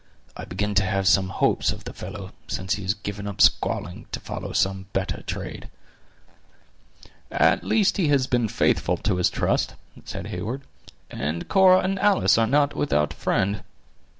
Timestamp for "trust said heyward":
9.29-10.63